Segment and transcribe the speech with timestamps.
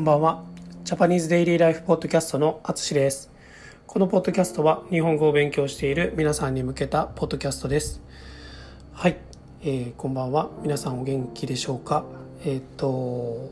[0.00, 0.44] こんばんは。
[0.82, 3.30] ジャパニーズデイリーライフポッドキャストのあつしです。
[3.86, 8.00] このポッドキャストは日本語を勉強している皆さんに向けたポッドキャストです。
[8.94, 9.18] はい、
[9.60, 10.48] えー、こんばんは。
[10.62, 12.06] 皆さんお元気でしょうか？
[12.46, 13.50] えっ、と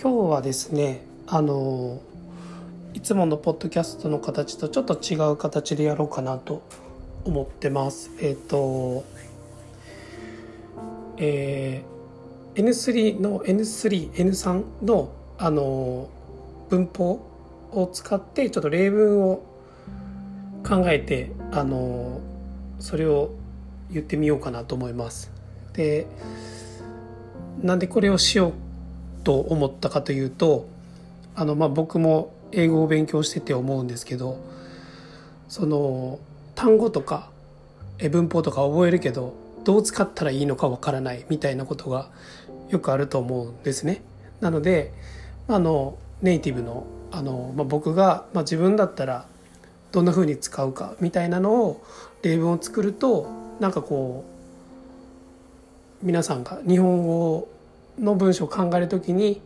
[0.00, 2.00] 今日はですね、あの
[2.94, 6.62] いつものポッドキャストの形とちょっと違う形でやろうかなと
[7.24, 8.12] 思ってます。
[8.20, 9.02] えっ、と
[11.16, 16.10] えー、N3 の N3、N3 のあの
[16.68, 17.26] 文法
[17.72, 19.42] を使ってちょっと例文を
[20.62, 22.20] 考えてあの
[22.78, 23.30] それを
[23.90, 25.32] 言ってみようかなと思います。
[25.72, 26.06] で
[27.62, 28.52] なんでこれをしよう
[29.24, 30.68] と思ったかというと
[31.34, 34.38] あの、まあ、僕も英語を勉強してて思うんですけど
[35.48, 36.18] その
[36.54, 37.30] 単語とか
[38.10, 39.34] 文法とか覚えるけど
[39.64, 42.10] どう使ったらいいのかわからないみたいなことが
[42.68, 44.02] よくあると思うんですね。
[44.40, 44.92] なので
[45.54, 49.26] あのネイティブのあの、まあ、僕が、まあ、自分だったら
[49.92, 51.84] どんな風に使うかみたいなのを
[52.22, 54.24] 例文を作るとなんかこ
[56.02, 57.48] う皆さんが日本語
[57.98, 59.40] の文章を考える時に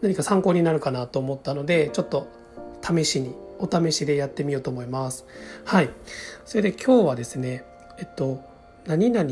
[0.00, 2.26] 何か参考になるかなと思ったのでちょっと
[2.82, 5.26] 試しにお試しでやってみようと思います。
[5.64, 5.90] はい。
[6.44, 7.64] それで今日はですね、
[7.98, 8.40] えっと、
[8.86, 9.28] 何々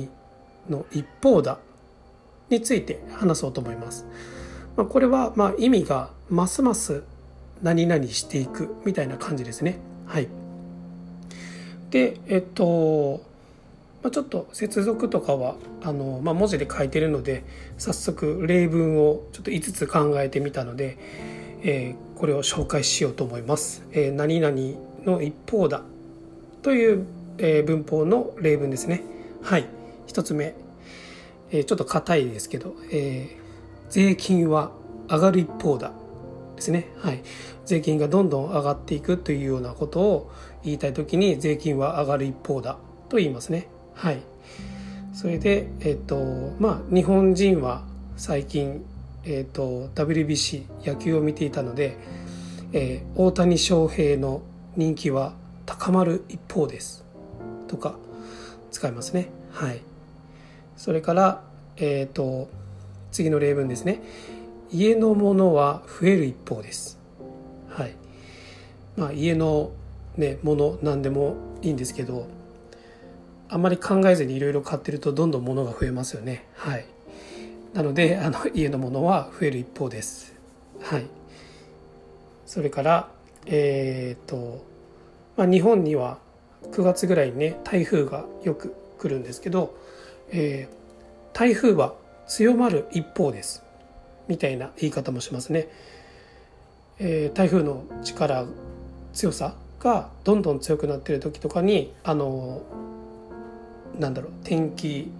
[0.68, 1.58] の一方だ
[2.50, 4.04] について話そうと思います。
[4.76, 7.02] まあ、これはま意味がますます
[7.62, 9.78] 何々していくみたいな感じですね。
[10.06, 10.28] はい。
[11.90, 13.22] で、えっと、
[14.02, 17.44] まあ、ちょっと接続とかはあの、まあ、文字で書いてるので
[17.78, 20.98] 早速例文をちょっと5つ考えてみたので、
[21.62, 23.82] えー、これを紹介しようと思います。
[23.92, 24.54] えー、何々
[25.04, 25.82] の一方だ
[26.62, 27.06] という、
[27.38, 29.02] えー、文法の例文ですね。
[29.42, 29.64] はい。
[30.08, 30.54] 1つ目、
[31.50, 33.36] え、ちょっと硬いですけど、え、
[33.90, 34.72] 税金は
[35.08, 35.92] 上がる一方だ
[36.56, 37.22] ですね、はい、
[37.64, 40.32] 税金がどんどん上がっていくというようなことを
[40.64, 43.68] 言いたい時に税金は上がる一方だと言いますね。
[43.94, 44.20] はい、
[45.12, 46.16] それで、えっと
[46.58, 47.84] まあ、日本人は
[48.16, 48.84] 最近、
[49.24, 51.96] えっと、WBC 野球を見ていたので、
[52.72, 54.42] えー、大谷翔平の
[54.76, 55.34] 人気は
[55.66, 57.04] 高まる一方です
[57.68, 57.96] とか
[58.70, 59.28] 使いますね。
[59.52, 59.80] はい、
[60.76, 61.42] それから、
[61.76, 62.48] えっと
[63.16, 64.02] 次の例文ですね。
[64.70, 66.98] 家のものは増える一方です。
[67.70, 67.96] はい。
[68.94, 69.70] まあ家の
[70.18, 72.28] ねもの何でもいいんですけど
[73.48, 76.46] あんまり考えずにいろいろ買ってるとどんどん物が増えますよね。
[76.56, 76.84] はい。
[77.72, 80.34] なのであの家のものは増える一方です。
[80.82, 81.06] はい。
[82.44, 83.08] それから
[83.46, 84.62] えっ、と、
[85.38, 86.18] まあ、日本には
[86.70, 89.74] 9月ぐらいにね台風がよく来るんですけど、
[90.30, 91.94] えー、台風は
[92.26, 93.66] 強まる一方です。
[94.28, 95.68] みたいな言い方もしますね、
[96.98, 98.46] えー、台風の力
[99.12, 102.62] 強さがどんどん強くなってる時とかにあの
[103.98, 105.10] なんだろう天気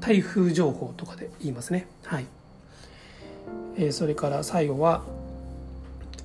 [0.00, 1.86] 台風情報とかで言いますね。
[2.04, 2.26] はい、
[3.76, 5.02] えー、それから最後は、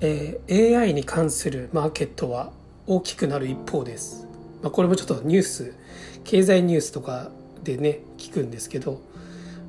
[0.00, 2.52] えー、AI に関するマーケットは
[2.86, 4.26] 大きくなる一方です、
[4.62, 5.74] まあ、これもちょっとニュース
[6.24, 7.30] 経済ニュースとか
[7.62, 9.00] でね聞くんですけど。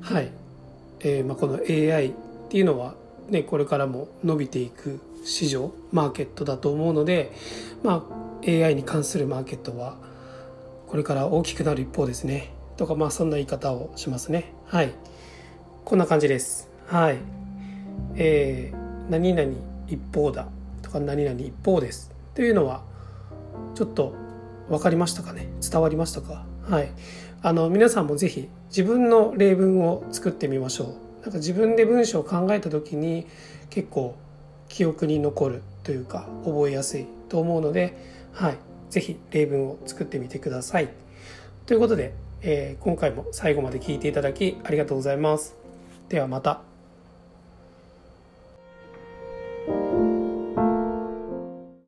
[0.00, 0.41] はい。
[1.02, 2.12] えー、まあ、この AI っ
[2.48, 2.94] ていうのは、
[3.28, 7.32] ね、これからも伸びていく市場マーケットだと思うので、
[7.82, 9.96] まあ、AI に関するマーケットは
[10.88, 12.50] これから大きくなる一方ですね。
[12.76, 14.52] とかまあそんな言い方をしますね。
[14.66, 14.92] はい。
[15.84, 16.68] こんな感じです。
[16.86, 17.18] はい。
[18.16, 19.52] えー、何々
[19.86, 20.48] 一方だ
[20.82, 22.10] とか何々一方です。
[22.34, 22.82] というのは
[23.74, 24.14] ちょっと
[24.68, 25.48] 分かりましたかね？
[25.62, 26.51] 伝わりましたか？
[26.68, 26.90] はい
[27.42, 33.26] あの皆さんも是非自分の例文を作ってみましょうなんか自分で文章を考えた時に
[33.70, 34.16] 結構
[34.68, 37.96] 記憶に残るというか覚えやすいと思うので、
[38.32, 38.56] はい、
[38.90, 40.88] 是非例文を作ってみてください。
[41.66, 45.56] ということで、えー、今回も最後まで聞いていただきありがとうございます。
[46.08, 46.71] ではまた。